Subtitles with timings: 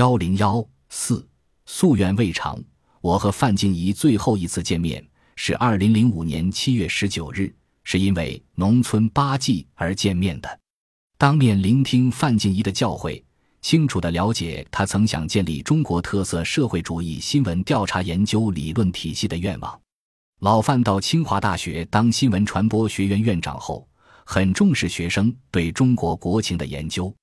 [0.00, 1.28] 幺零幺四，
[1.68, 2.58] 夙愿未偿。
[3.02, 10.58] 我和范静怡最后一次见面是二零零五年七月十九日，是因为农村八季而见面的。
[11.18, 13.22] 当面聆听范静怡的教诲，
[13.60, 19.78] 清楚地了解她曾想建立中国特色社会主义新闻调查研究理论体系的愿望。
[20.38, 23.86] 老范到清华大学当新闻传播学院院长后，
[24.24, 27.14] 很重视学生对中国国情的研究。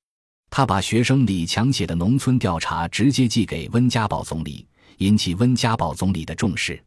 [0.49, 4.65] 他把学生李强写的农村调查直接寄给温家宝总理，
[4.97, 6.81] 引起温家宝总理的重视。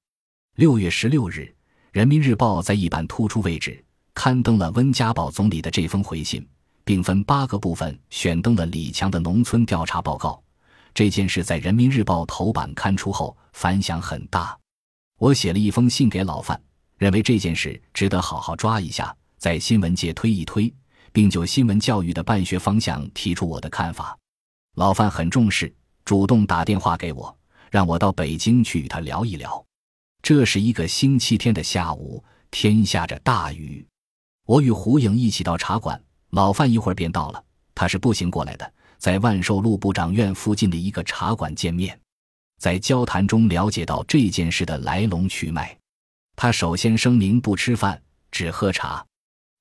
[0.56, 1.40] 六月十六日，
[1.92, 3.82] 《人民日报》在一版突出位置
[4.14, 6.46] 刊登了温家宝总理的这封回信，
[6.84, 10.42] 并分八个部分选登了李强的农村调查报告。
[10.92, 14.58] 这件事在《人民日报》头版刊出后反响很大。
[15.18, 16.60] 我写了一封信给老范，
[16.98, 20.72] 认为这件事值得好好抓一下，在新闻界推一推。
[21.12, 24.16] 并就新闻教育的办学方向提出我的看法，
[24.76, 25.72] 老范很重视，
[26.04, 27.36] 主动打电话给我，
[27.70, 29.64] 让我到北京去与他聊一聊。
[30.22, 33.86] 这是一个星期天的下午，天下着大雨，
[34.46, 37.42] 我与胡颖一起到茶馆，老范一会儿便到了，
[37.74, 41.98] 他是步行过来的，在万寿路部长院附近的一个茶馆见面，
[42.58, 45.76] 在交谈中了解到这件事的来龙去脉。
[46.36, 49.04] 他首先声明不吃饭，只喝茶。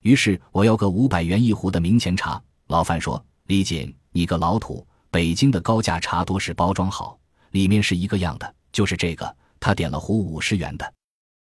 [0.01, 2.41] 于是我要个五百元一壶的明前茶。
[2.67, 7.19] 老范说：“李锦，你个老土，北京的高价茶多是包装好，
[7.51, 10.93] 里面是一个样的，就是这个。”他点了壶五十元的。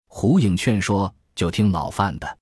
[0.07, 2.37] 胡颖劝说：“就听老范的。”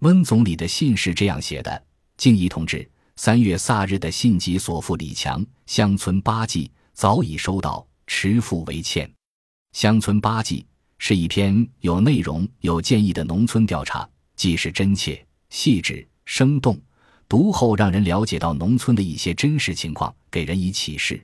[0.00, 1.84] 温总理的信是这样写的
[2.16, 9.12] ：“敬义同志，三月卅日的信及所附李强乡村八记早已收到，持付为欠。
[9.72, 16.80] 乡村八记是一篇有内容、有建议的农村调查，既是真切。”细致生动，
[17.28, 21.22] 读后让人了解到农村的一些真实情况，给人以启示。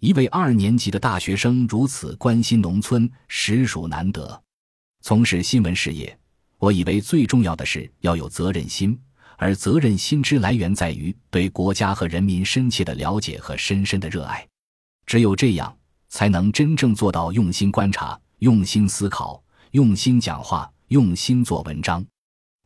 [0.00, 4.42] 一位二年级的大学生如此关心农村，实属难得。
[5.02, 6.18] 从事新闻事业，
[6.58, 8.98] 我以为最重要的是要有责任心，
[9.36, 14.46] 而责任心之来源在于对国家和人民深切的了解和深深的热爱。
[15.06, 15.76] 只有这样，
[16.08, 22.04] 才能真正做到用心观察、用心思考、用心讲话、用心做文章。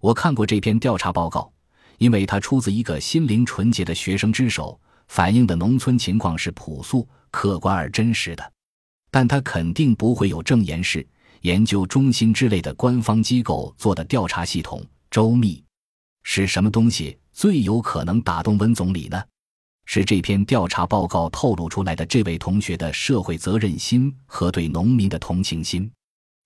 [0.01, 1.53] 我看过这篇调查报告，
[1.99, 8.53] 因为它出自一个心灵纯洁的学生之手，反映的农村情况是朴素、客观而真实的。
[9.11, 11.07] 但它肯定不会有证言室、
[11.43, 15.63] 研究中心之类的官方机构做的调查系统周密。
[16.23, 19.23] 是什么东西最有可能打动温总理呢？
[19.85, 25.91] 是这篇调查报告透露出来的这位同学的社会责任心和对农民的同情心。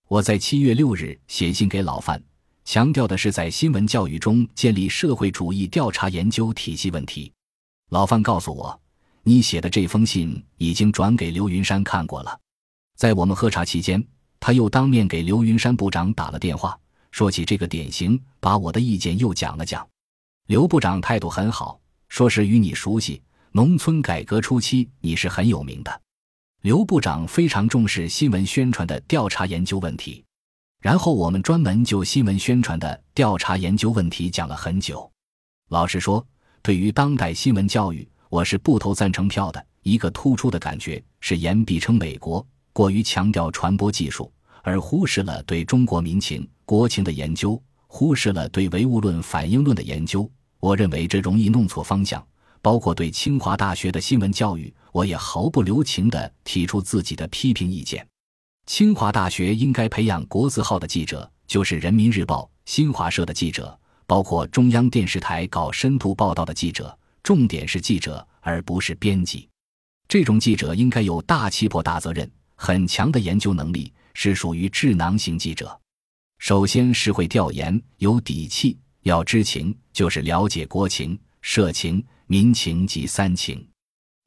[0.09, 2.21] 我在七月六日写信给老范。
[2.65, 7.31] 强调的是在新闻教育中建立社会主义调查研究体系问题。
[7.91, 8.77] 老范告诉我，
[9.21, 12.39] 你写的这封信已经转给刘云山看过了。
[12.97, 14.03] 在我们喝茶期间，
[14.39, 16.77] 他又当面给刘云山部长打了电话，
[17.11, 19.87] 说起这个典型，把我的意见又讲了讲。
[20.47, 23.21] 刘部长态度很好，说是与你熟悉，
[23.51, 26.01] 农村改革初期你是很有名的。
[26.63, 30.25] 刘部长非常重视新闻宣传的调查研究问题。
[30.85, 35.11] 然后我们专门就新闻宣传的调查研究问题讲了很久。
[35.69, 36.23] 老实说，
[36.61, 39.65] 对于当代新闻教育，我是不投赞成票的。
[39.81, 44.31] 一个突出的感觉是言必称美国，过于强调传播技术，
[44.61, 50.29] 而忽视了对中国民情国情的研究，忽视了对唯物论反应论的研究。
[50.59, 52.23] 我认为这容易弄错方向。
[52.61, 58.05] 包括对清华大学的新闻教育，我也毫不留情地提出自己的批评意见。
[58.65, 63.77] 清华大学应该培养国字号的记者，就是人民日报、新华社的记者，
[64.07, 69.47] 包括中央电视台搞深度报道的记者，重点是记者，而不是编辑。
[70.07, 75.79] 这种记者应该有大气魄、大责任、很强的研究能力，是属于智囊型记者。
[76.39, 83.63] 首先是会调研，有底气，要知情，就是了解国情、社情、民情及三情，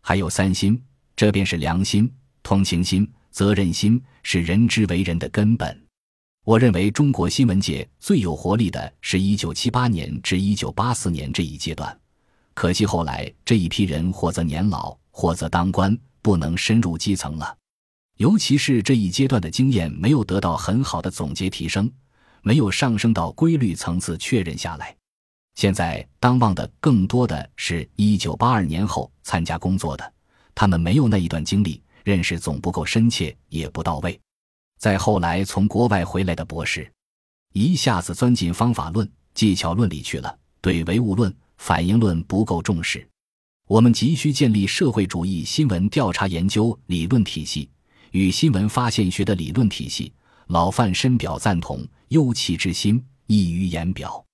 [0.01, 0.81] 还有三心，
[1.17, 2.09] 这便是良心、
[2.45, 3.11] 同情心。
[3.31, 5.85] 责任心是人之为人的根本。
[6.45, 11.99] 我认为中国新闻界最有活力的是一九七八年至一九八四年这一阶段，
[12.55, 17.55] 可惜后来这一批人或则年老，或则当官，不能深入基层了。
[18.17, 21.91] 尤其是这一阶段的经验没有得到很好的总结提升，
[22.43, 24.97] 没有上升到规律层次确认下来。
[25.55, 30.13] 现在当望的更多的是一九八二年后参加工作的，
[30.55, 31.83] 他们没有那一段经历。
[32.05, 34.19] 认识总不够深切，也不到位。
[34.79, 36.91] 再后来从国外回来的博士，
[37.53, 43.07] 一下子钻进方法论、技巧论里去了，对唯物论、反应论不够重视。
[43.67, 47.69] 我们急需建立社会主义新闻调查研究理论体系
[48.13, 50.13] 与新闻发现学的理论体系。
[50.47, 54.25] 老范深表赞同，忧戚之心溢于言表。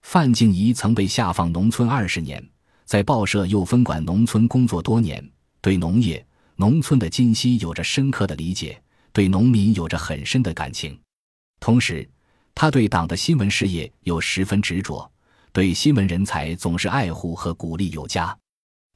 [0.00, 2.42] 范静怡曾被下放农村二十年，
[2.86, 5.22] 在报社又分管农村工作多年，
[5.60, 6.24] 对农业、
[6.60, 8.82] 农村的今昔有着深刻的理解，
[9.12, 10.98] 对农民有着很深的感情。
[11.60, 12.08] 同时，
[12.52, 15.08] 他对党的新闻事业又十分执着，
[15.52, 18.36] 对新闻人才总是爱护和鼓励有加。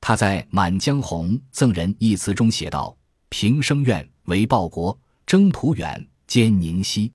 [0.01, 2.97] 他在《满江红·赠人》一词中写道
[3.31, 7.13] ：“平生愿为报国，征途远，兼宁息。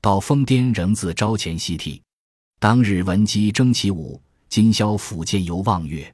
[0.00, 2.02] 到疯癫仍自朝前夕替。
[2.58, 6.12] 当日闻鸡争其舞，今宵抚剑犹望月。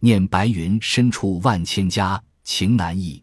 [0.00, 3.22] 念白云深处万千家，情难抑。”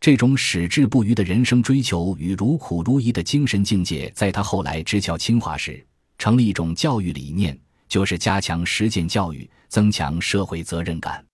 [0.00, 5.86] 这种矢志不渝的人生追求与如苦如疑的精神境界，在他后来执教清华时，
[6.18, 7.56] 成了一种教育理念，
[7.88, 11.24] 就是加强实践教育，增强社会责任感。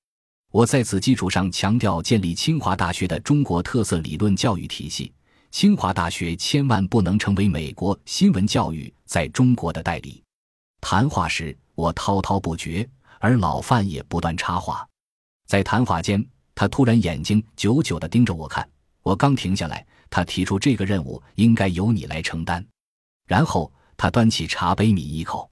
[0.50, 5.12] 我在此基础上强调建立清华大学的中国特色理论教育体系。
[5.50, 10.22] 清华大学千万不能成为美国新闻教育在中国的代理。
[10.80, 12.86] 谈话时，我滔滔不绝，
[13.18, 14.86] 而老范也不断插话。
[15.46, 16.22] 在谈话间，
[16.58, 18.68] 他突然眼睛久久地盯着我看。
[19.04, 22.66] 我刚停下来，他提出这个任务应该由你来承担。
[23.28, 25.48] 然后他端起茶杯抿一口，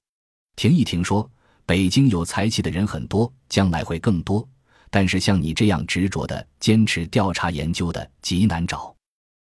[0.57, 1.31] 停一停，说
[1.65, 4.45] ：“北京有才气的人很多，将来会更多。”
[4.91, 8.93] 但是像你这样执着的坚持调查研究的极难找，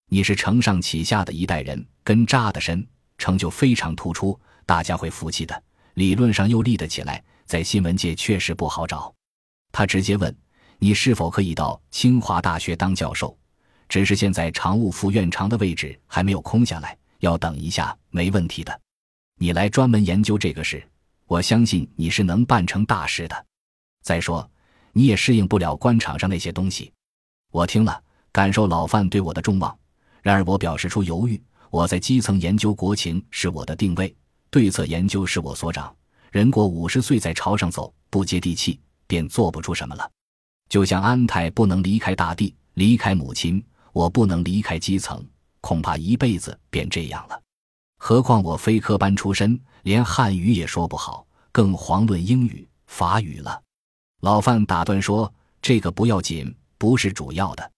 [0.08, 2.82] 你是承上启下的一代人，根扎得深，
[3.18, 5.62] 成就非常突出，大家会服气的。
[5.92, 9.14] 理论上又立得起来，在新闻界确实不好找。
[9.70, 10.34] 他直接问
[10.80, 13.36] 你是否可以到清华大学当教授，
[13.88, 18.80] 只是现在常务副院长的位置还没有空下来，要等一下，没问题的。
[19.38, 20.82] 你来专门研究这个事，
[21.26, 23.46] 我相信你是能办成大事的。
[24.02, 24.50] 再说。
[24.92, 26.92] 你也适应不了官场上那些东西，
[27.52, 29.78] 我听了，感受老范对我的重望。
[30.20, 31.40] 然而我表示出犹豫。
[31.70, 34.12] 我在基层研究国情是我的定位，
[34.50, 35.94] 对策研究是我所长。
[36.32, 40.10] 人过五十岁在朝上走，不接地气，便做不出什么了。
[40.70, 43.62] 就像安泰不能离开大地，离开母亲，
[43.92, 45.22] 我不能离开基层，
[45.60, 47.38] 恐怕一辈子便这样了。
[47.98, 53.60] 何况我非科班出身，连汉语也说不好，更遑论英语、法语了。
[54.20, 55.30] 老范打断说
[55.60, 57.72] ：“这个不要紧，不是主要的。”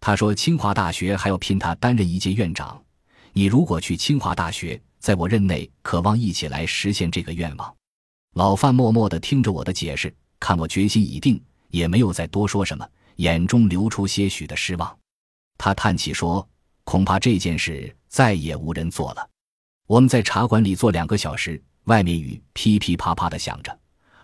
[0.00, 2.82] 他说：“清华大学还要聘他担任一届院长。
[3.32, 7.72] 你如果去清华大学，在我任内，渴望一起来实现这个愿望。”
[8.34, 11.40] 老范默默地听着我的解释，看我决心已定，
[11.72, 14.96] 也没有再多说什么，眼中流出些许的失望。
[15.58, 16.48] 他叹气说
[16.84, 19.28] ：“恐怕这件事再也无人做了。”
[19.88, 23.76] 我们在茶馆里坐两个小时，外面雨噼噼啪啪地响着，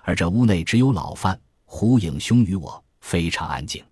[0.02, 1.38] 而这屋内只有老范。
[1.64, 3.84] 胡影兄与我非常安静，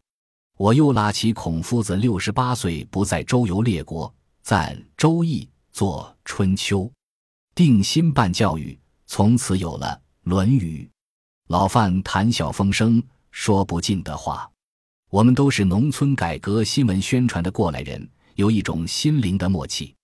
[0.57, 4.13] 我又拉起孔夫子六十八岁不再周游列国，
[4.43, 6.81] 赞《周易》作《春秋》，
[7.55, 9.89] 定心办教育，从此有了
[10.31, 10.91] 《论语》。
[11.49, 13.03] 老范谈笑风生，
[13.39, 14.51] 说不尽的话。
[15.11, 19.95] 我们都是农村改革新闻宣传的过来人，有一种心灵的默契。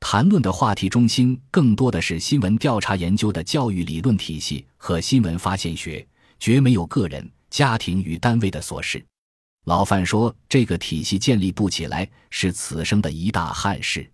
[0.00, 6.06] 谈论的话题中心更多的是新闻调查研究的教育理论体系和新闻发现学。
[6.38, 9.02] 绝没有个人、家庭与单位的琐事。
[9.64, 14.08] 老范说：“这个体系建立不起来，是此生的一大憾事。”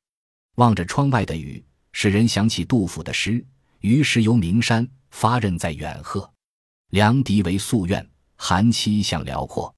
[0.56, 3.44] 望着窗外的雨，使人想起杜甫的诗
[3.80, 6.32] ：“于是游名山，发任在远壑。
[6.90, 8.08] 凉笛为夙愿，
[8.42, 9.72] 寒气向辽阔。”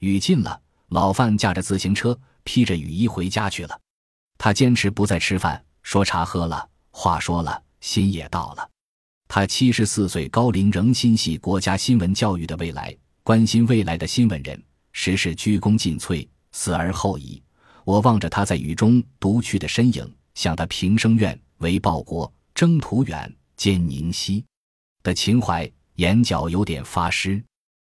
[0.00, 3.78] 雨尽了，老范驾着自行车，披着雨衣回家去了。
[4.38, 8.66] 他坚持不再吃饭，说茶喝了，话说了，心也到了。
[9.28, 14.60] 他七十四岁高龄仍心系国家新闻教育的未来，关心未来的新闻人，
[14.92, 17.42] 时事鞠躬尽瘁，死而后已。
[17.84, 24.42] 我望着他在雨中独去的身影，想他平生愿为报国，征途远，兼宁息
[25.02, 27.42] 的情怀，眼角有点发湿。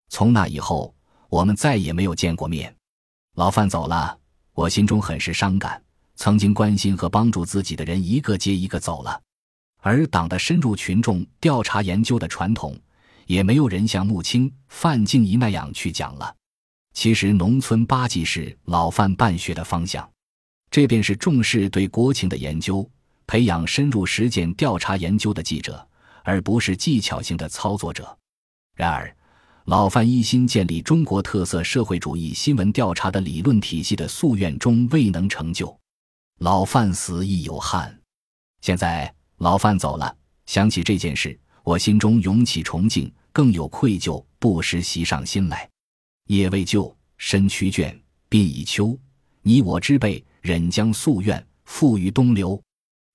[0.10, 0.94] 从那以后，
[1.30, 2.74] 我们再也没有见过面。
[3.36, 4.18] 老范走了，
[4.54, 5.82] 我心中很是伤感。
[6.16, 9.22] 曾经关心和帮助自己的人，一个接一个走了。
[9.82, 12.80] 而党的深入群众调查研究的传统，
[13.26, 16.34] 也没有人像穆青、范静怡那样去讲了。
[16.94, 20.10] 其实，农村八记是老范办学的方向，
[20.72, 22.90] 这便是重视对国情的研究，
[23.28, 25.86] 培养深入实践调查研究的记者，
[26.24, 28.18] 而不是技巧性的操作者。
[28.76, 29.14] 然而，
[29.66, 35.76] 老范一心建立中国特色社会主义新闻调查的理论体系的夙愿终未能成就。
[36.38, 38.00] 老范死亦有憾。
[38.62, 39.14] 现在。
[39.40, 45.70] 老范走了，想起这件事，我心中涌起崇敬，更有愧疚，不时袭上心来。
[46.28, 47.94] 夜未就，身躯倦，
[48.30, 48.98] 鬓已秋。
[49.42, 52.58] 你我之辈，忍将夙愿付于东流。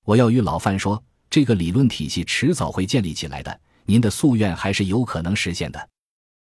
[0.05, 5.89] 我要与老范说，这个理论体系迟早会建立起来的，您的夙愿还是有可能实现的。